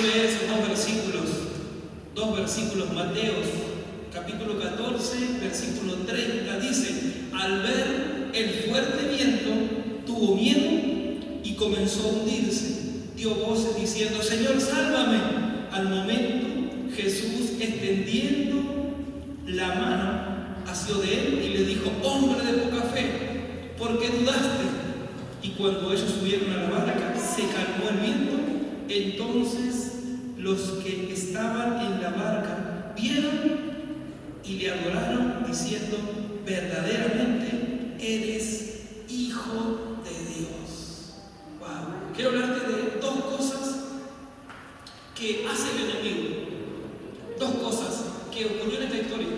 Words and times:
quiero 0.00 0.28
esos 0.28 0.48
dos 0.48 0.68
versículos, 0.68 1.24
dos 2.14 2.36
versículos, 2.36 2.92
Mateos, 2.92 3.46
capítulo 4.12 4.58
14, 4.58 5.38
versículo 5.40 5.94
30, 6.06 6.58
dice, 6.58 6.94
al 7.32 7.62
ver 7.62 8.30
el 8.32 8.50
fuerte 8.68 9.08
viento, 9.08 9.50
tuvo 10.06 10.36
miedo 10.36 10.70
y 11.42 11.54
comenzó 11.54 12.08
a 12.08 12.12
hundirse. 12.12 12.74
Dio 13.16 13.34
voces 13.36 13.76
diciendo, 13.76 14.22
Señor, 14.22 14.60
sálvame. 14.60 15.18
Al 15.70 15.88
momento, 15.88 16.94
Jesús 16.94 17.52
extendiendo 17.60 18.62
la 19.46 19.68
mano, 19.74 20.34
hacia 20.66 20.94
de 20.96 21.26
él 21.26 21.42
y 21.44 21.48
le 21.58 21.64
dijo, 21.66 21.90
hombre 22.02 22.44
de 22.44 22.58
poca 22.58 22.82
fe, 22.88 23.72
¿por 23.78 23.98
qué 23.98 24.08
dudaste? 24.08 24.64
Y 25.42 25.50
cuando 25.50 25.92
ellos 25.92 26.14
subieron 26.18 26.52
a 26.52 26.62
la 26.62 26.70
barca, 26.70 27.14
se 27.16 27.42
calmó 27.42 27.90
el 27.90 27.98
viento. 27.98 28.34
Entonces 28.88 29.83
los 30.44 30.60
que 30.84 31.10
estaban 31.10 31.80
en 31.80 32.02
la 32.02 32.10
barca 32.10 32.92
vieron 32.94 33.40
y 34.44 34.56
le 34.56 34.70
adoraron 34.70 35.42
diciendo, 35.46 35.96
verdaderamente 36.44 37.96
eres 37.98 38.82
hijo 39.08 40.02
de 40.04 40.34
Dios. 40.34 41.14
Quiero 42.14 42.30
hablarte 42.30 42.60
de 42.70 43.00
dos 43.00 43.24
cosas 43.24 43.84
que 45.18 45.46
hace 45.50 45.70
el 45.76 45.90
enemigo. 45.90 46.28
Dos 47.38 47.54
cosas 47.54 48.04
que 48.30 48.44
ocurrió 48.44 48.80
en 48.80 48.84
esta 48.84 48.98
historia. 48.98 49.28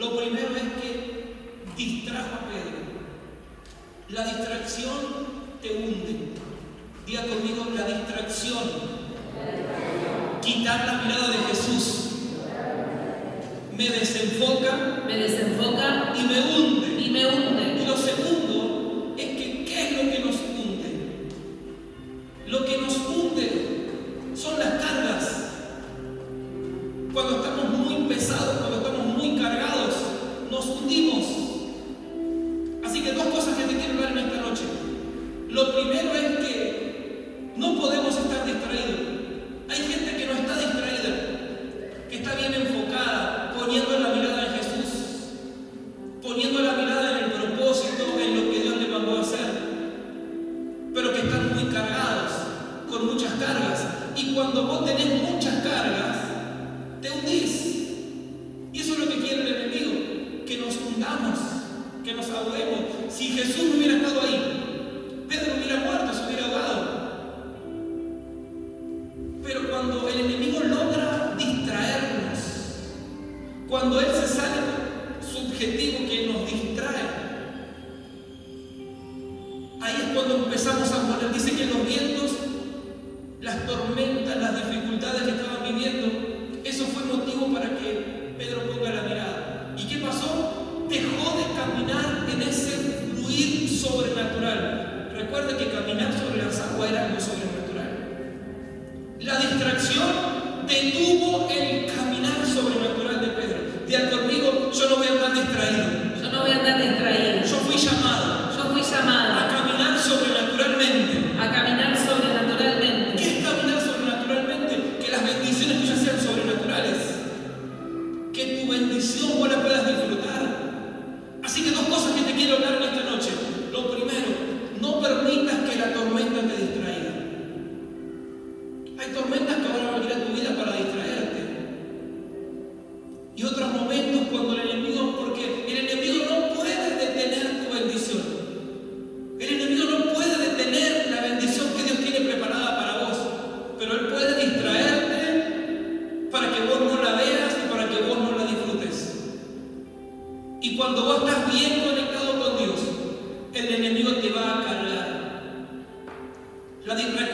Lo 0.00 0.16
primero 0.16 0.56
es 0.56 0.82
que 0.82 1.34
distrajo 1.76 2.34
a 2.34 2.48
Pedro. 2.48 2.78
La 4.08 4.24
distracción 4.24 4.96
te 5.60 5.70
hunde. 5.70 6.30
Diga 7.06 7.26
conmigo, 7.26 7.66
la 7.76 7.86
distracción 7.86 8.97
Quitar 10.42 10.86
la 10.86 10.92
mirada 11.02 11.28
de 11.28 11.38
Jesús 11.48 12.08
me 13.78 13.88
desenfoca, 13.90 15.04
me 15.06 15.16
desenfoca 15.16 16.12
y 16.16 16.22
me 16.24 16.40
hunde. 16.40 17.00
Y 17.00 17.10
me 17.10 17.26
hunde. 17.26 17.80
Y 17.80 17.86
lo 17.86 17.96
segundo 17.96 18.37
Cuando 73.78 74.00
Él 74.00 74.08
se 74.12 74.26
sale 74.26 74.60
subjetivo, 75.22 75.98
que 76.08 76.26
nos 76.26 76.50
distrae, 76.50 77.00
ahí 79.80 79.94
es 79.94 80.14
cuando 80.16 80.34
empezamos 80.34 80.90
a 80.90 80.98
morir. 81.04 81.32
Dice 81.32 81.52
que 81.52 81.66
los 81.66 81.86
vientos, 81.86 82.32
las 83.40 83.66
tormentas, 83.66 84.36
las 84.36 84.66
dificultades 84.66 85.22
que 85.22 85.30
estaban 85.30 85.62
viviendo, 85.62 85.97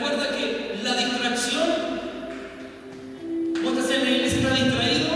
recuerda 0.05 0.37
que 0.37 0.79
la 0.83 0.93
distracción, 0.93 1.67
vos 3.63 3.73
estás 3.77 3.91
en 3.91 4.03
la 4.03 4.11
iglesia, 4.11 4.39
estás 4.39 4.63
distraído, 4.63 5.09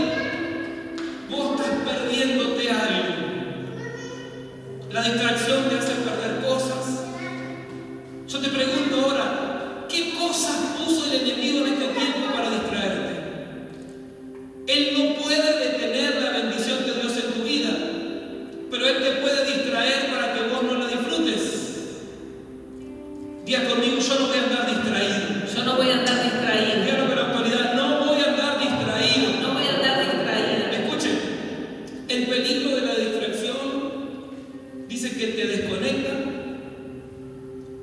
vos 1.30 1.60
estás 1.60 1.74
perdiéndote 1.84 2.70
algo. 2.70 3.14
La 4.92 5.02
distracción. 5.02 5.59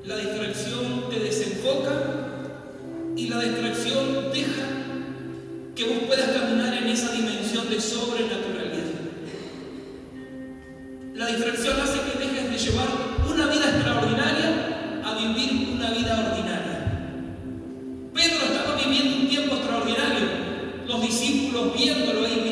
La 0.08 0.16
distracción 0.16 1.10
te 1.10 1.20
desenfoca 1.20 1.92
y 3.18 3.28
la 3.28 3.42
distracción 3.42 4.32
deja 4.32 4.64
que 5.76 5.84
vos 5.84 5.98
puedas 6.08 6.30
caminar 6.30 6.74
en 6.76 6.88
esa 6.88 7.12
dimensión 7.12 7.70
de 7.70 7.82
sobrenaturalidad. 7.82 8.86
La 11.14 11.28
distracción 11.28 11.82
hace 11.82 12.00
que 12.00 12.26
dejes 12.26 12.50
de 12.50 12.58
llevar 12.58 12.88
una 13.30 13.48
vida 13.48 13.70
extraordinaria 13.70 15.02
a 15.04 15.14
vivir 15.16 15.72
una 15.74 15.92
vida 15.92 16.32
ordinaria. 16.32 17.10
Pedro 18.14 18.46
estaba 18.46 18.78
viviendo 18.78 19.18
un 19.18 19.28
tiempo 19.28 19.56
extraordinario, 19.56 20.26
los 20.88 21.02
discípulos 21.02 21.76
viéndolo 21.76 22.26
ahí 22.26 22.47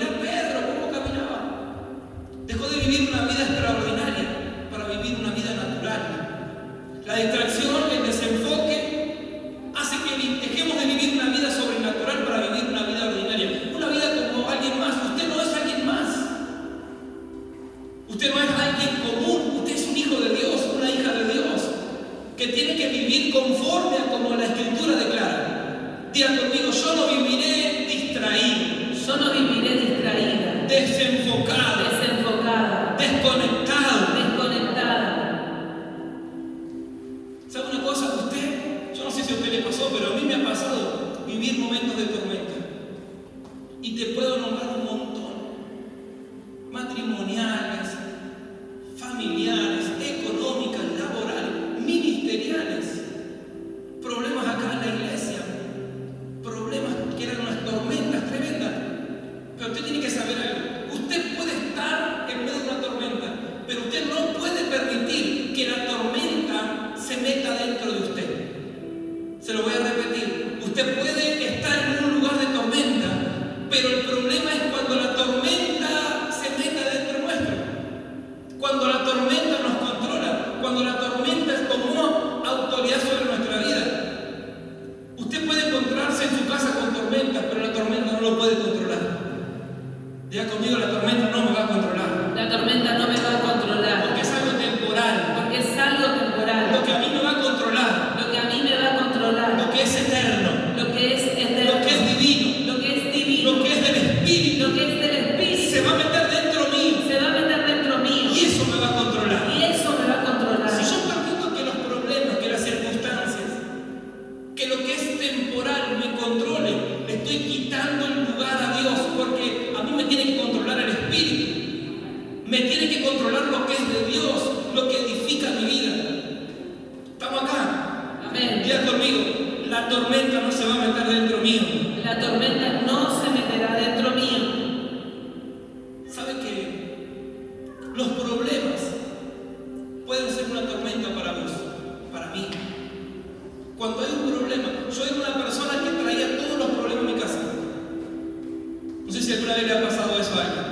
No 149.06 149.12
sé 149.12 149.22
si 149.22 149.34
alguna 149.34 149.54
vez 149.54 149.68
le 149.68 149.78
ha 149.78 149.84
pasado 149.84 150.19
eso 150.19 150.34
a 150.34 150.42
alguien. 150.42 150.66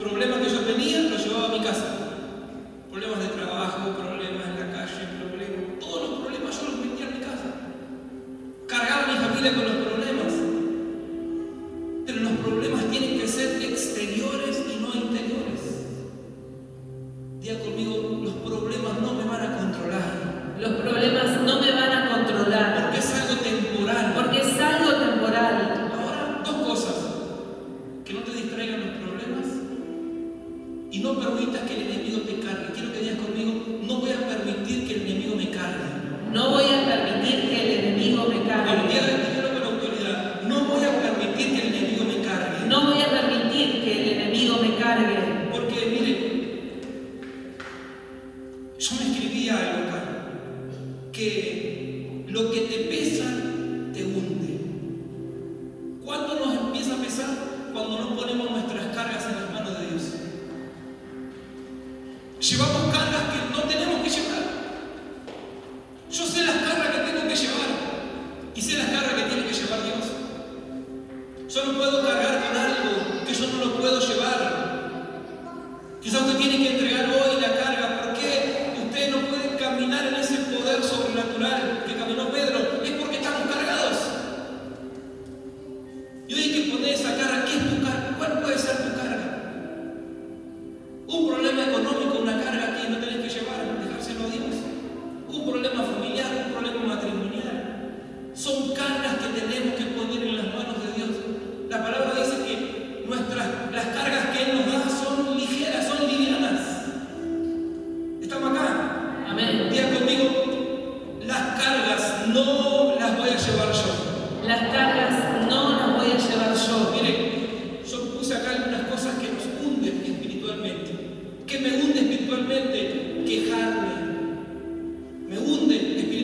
Problemas 0.00 0.38
que 0.40 0.50
yo 0.50 0.60
tenía, 0.62 1.02
los 1.02 1.24
llevaba 1.24 1.46
a 1.46 1.56
mi 1.56 1.60
casa. 1.60 1.86
Problemas 2.90 3.20
de 3.20 3.28
trabajo, 3.28 3.90
problemas 3.90 4.48
en 4.48 4.58
la 4.58 4.72
calle, 4.74 5.06
problemas. 5.22 5.78
Todos 5.78 6.10
los 6.10 6.20
problemas 6.20 6.60
yo 6.60 6.66
los 6.66 6.78
metía 6.80 7.06
en 7.06 7.14
mi 7.14 7.20
casa. 7.20 7.48
Cargaba 8.66 9.04
a 9.04 9.06
mi 9.06 9.18
familia 9.18 9.54
con 9.54 9.64
los 9.64 9.83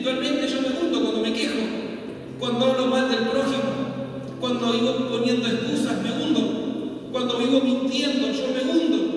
espiritualmente 0.01 0.47
yo 0.47 0.61
me 0.61 0.67
hundo 0.69 1.01
cuando 1.01 1.21
me 1.21 1.33
quejo, 1.33 1.59
cuando 2.39 2.65
hablo 2.65 2.87
mal 2.87 3.09
del 3.09 3.19
prójimo, 3.19 3.69
cuando 4.39 4.71
vivo 4.71 5.09
poniendo 5.09 5.47
excusas, 5.47 6.01
me 6.01 6.11
hundo, 6.11 7.09
cuando 7.11 7.37
vivo 7.37 7.61
mintiendo, 7.61 8.31
yo 8.31 8.47
me 8.47 8.71
hundo. 8.71 9.10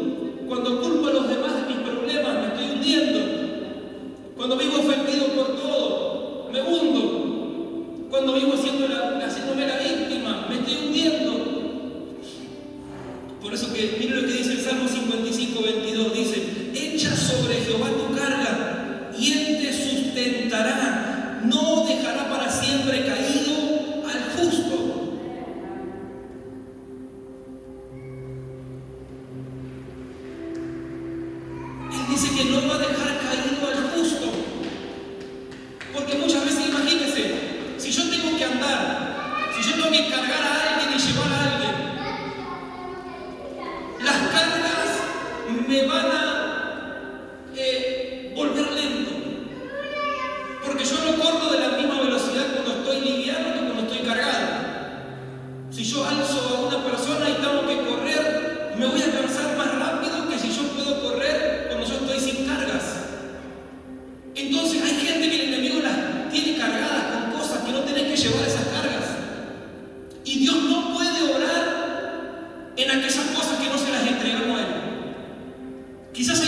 Quizás 76.14 76.43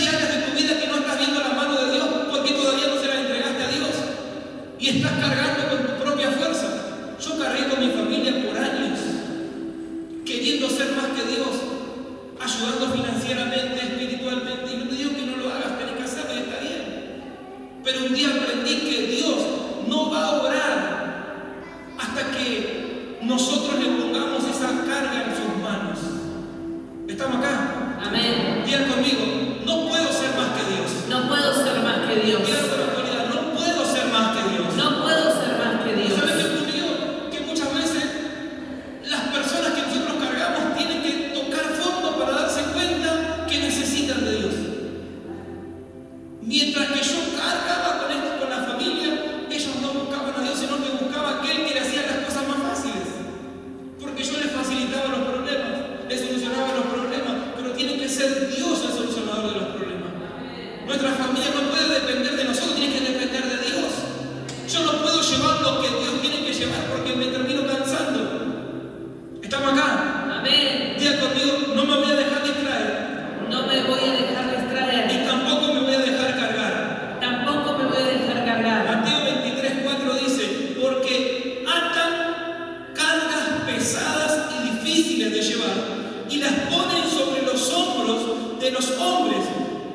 llevar, 85.41 86.27
y 86.29 86.37
las 86.37 86.53
ponen 86.53 87.09
sobre 87.09 87.41
los 87.43 87.71
hombros 87.71 88.59
de 88.59 88.71
los 88.71 88.91
hombres, 88.99 89.39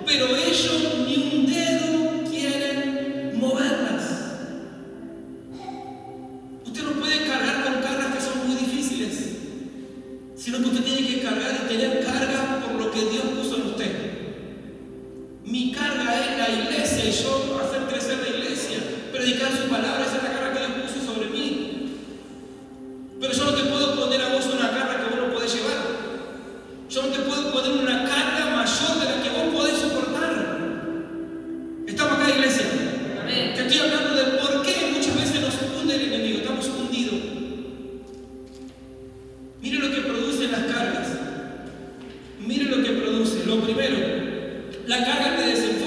pero 0.06 0.26
ellos 0.36 0.82
ni 1.06 1.16
un 1.34 1.46
dedo 1.46 2.01
las 40.52 40.72
cargas. 40.72 41.08
Mire 42.46 42.64
lo 42.64 42.84
que 42.84 42.90
produce. 42.90 43.44
Lo 43.46 43.60
primero, 43.60 43.96
la 44.86 45.04
carga 45.04 45.36
que 45.36 45.46
desenfrena 45.46 45.81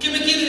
que 0.00 0.08
me 0.08 0.18
quiere 0.22 0.39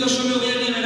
conmigo, 0.00 0.42
yo 0.42 0.60
me. 0.60 0.85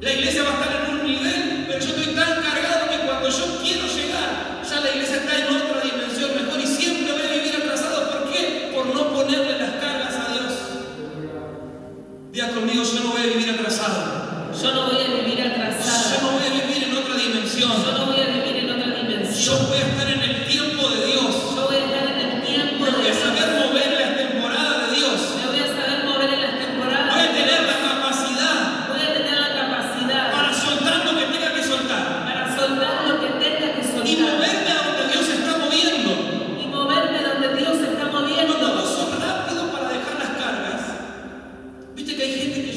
La 0.00 0.12
iglesia 0.12 0.44
va 0.44 0.50
a 0.50 0.52
estar 0.52 0.84
en 0.84 0.94
un 0.94 1.06
nivel 1.06 1.47
Did 42.08 42.16
they 42.16 42.67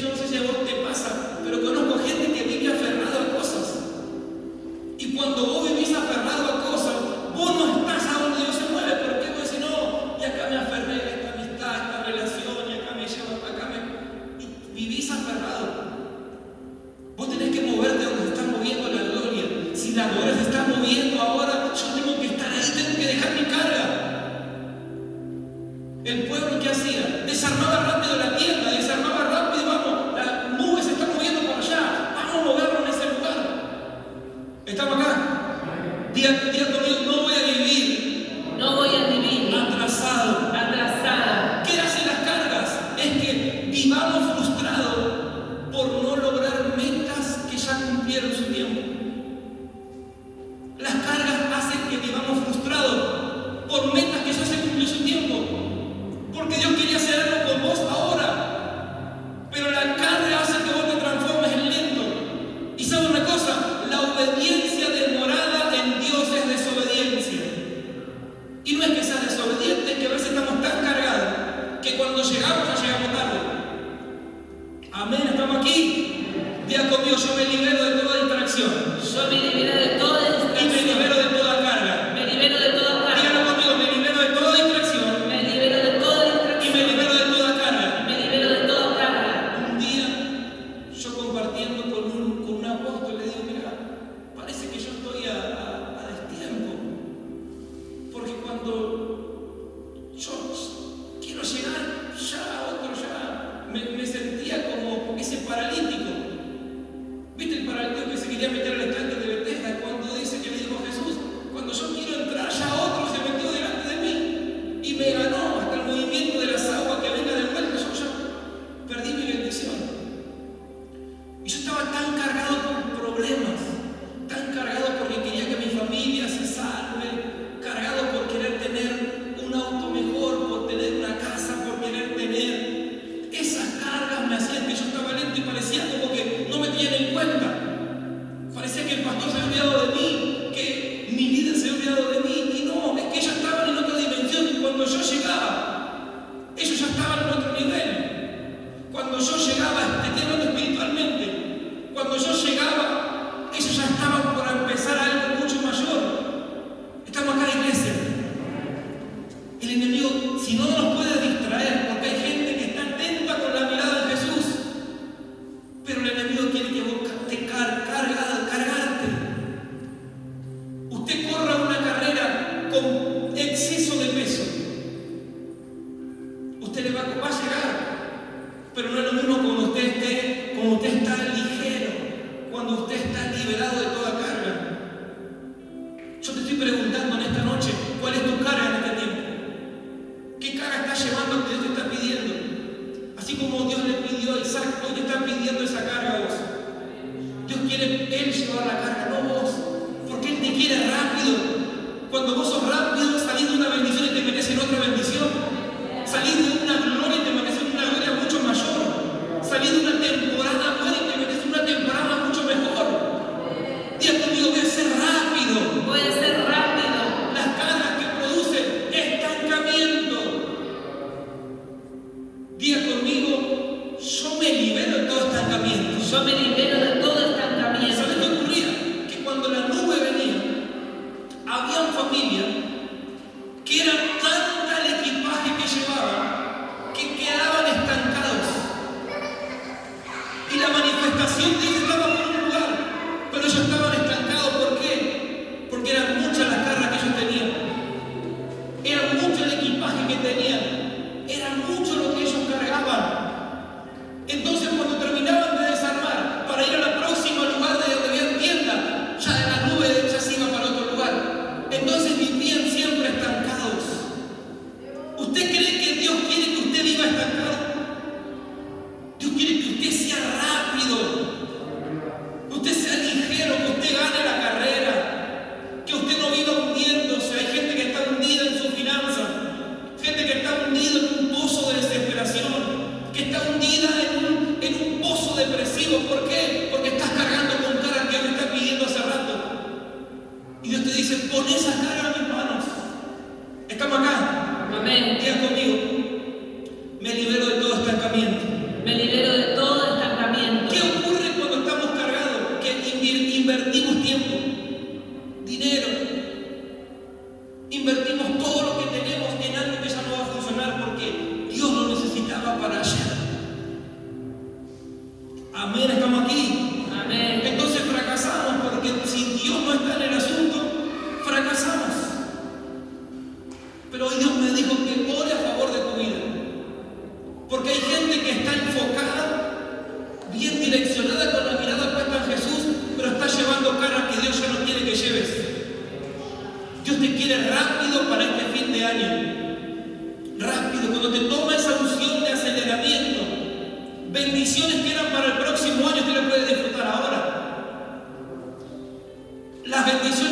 Las 349.84 350.00
bendiciones 350.00 350.31